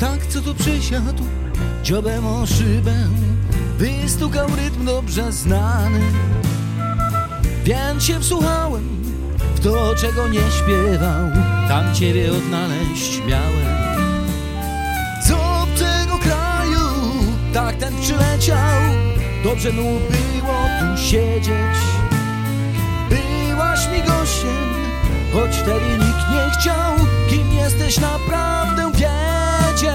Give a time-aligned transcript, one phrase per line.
[0.00, 1.24] Tak, co tu przysiadł,
[1.82, 2.94] dziobem o szybę,
[3.78, 6.00] wystukał rytm dobrze znany.
[7.64, 9.02] Więc się wsłuchałem
[9.54, 11.30] w to, czego nie śpiewał,
[11.68, 13.82] tam ciebie odnaleźć miałem.
[15.26, 16.80] Z obcego kraju,
[17.54, 18.80] tak ten przyleciał,
[19.44, 21.76] dobrze mu było tu siedzieć.
[23.08, 24.72] Byłaś mi gościem,
[25.32, 26.92] choć wtedy nikt nie chciał,
[27.72, 29.92] jesteś naprawdę wiedzieć.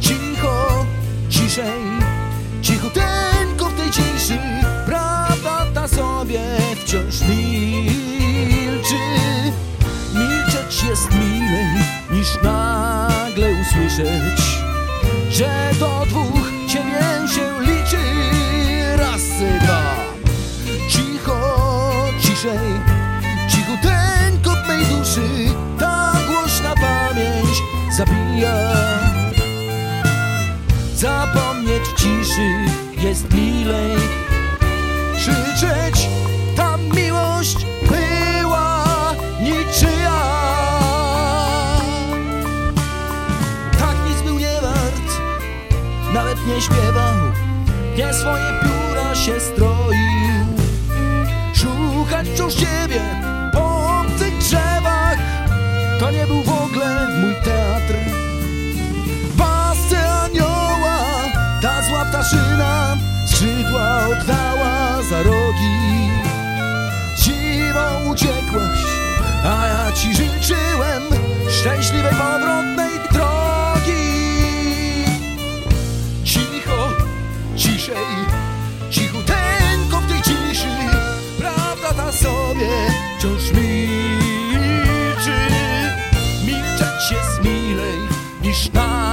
[0.00, 0.86] Cicho,
[1.28, 1.82] ciszej,
[2.62, 4.38] cichuteńko w tej ciszy,
[4.86, 6.40] prawda ta sobie
[6.76, 8.98] wciąż milczy.
[10.14, 11.66] Milczeć jest milej
[12.10, 14.60] niż nagle usłyszeć,
[15.30, 18.04] że do dwóch ciebie się liczy.
[18.96, 19.22] Raz,
[19.62, 19.96] dwa.
[20.88, 21.40] Cicho,
[22.20, 22.95] ciszej,
[32.06, 32.50] ciszy
[33.06, 33.96] jest milej.
[35.16, 36.08] Krzyczeć,
[36.56, 37.56] ta miłość
[37.88, 38.84] była
[39.40, 40.20] niczyja.
[43.78, 45.20] Tak nic był nie wart,
[46.14, 47.16] nawet nie śpiewał.
[47.96, 50.46] Nie swoje pióra się stroił.
[51.54, 53.00] Szukać wciąż ciebie
[53.52, 55.18] po obcych drzewach
[56.00, 56.55] To nie był
[62.08, 66.10] ptaszyna Skrzydła oddała za rogi.
[67.18, 68.78] Zimą uciekłaś,
[69.44, 71.02] a ja ci życzyłem
[71.50, 74.06] Szczęśliwej powrotnej drogi.
[76.24, 76.88] Cicho,
[77.56, 78.16] ciszej,
[78.90, 80.68] cichuteńko w tej ciszy
[81.38, 82.68] Prawda ta sobie
[83.18, 85.36] wciąż milczy.
[86.44, 87.98] Milczeć jest milej
[88.42, 89.05] niż nagle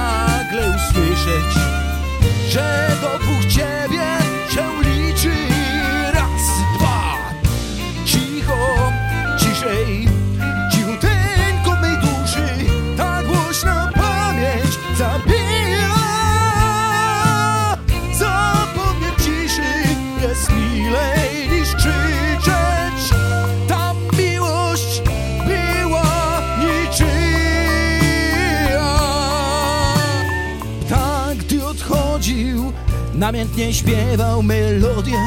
[32.14, 32.72] gdy odchodził,
[33.14, 35.18] namiętnie śpiewał melodię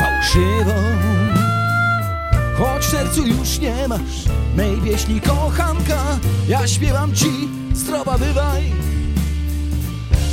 [0.00, 0.74] fałszywą.
[2.58, 4.24] Choć w sercu już nie masz
[4.56, 8.72] mej pieśni kochanka Ja śpiewam ci, zdrowa bywaj.